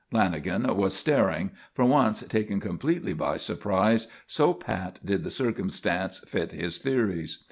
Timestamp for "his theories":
6.53-7.37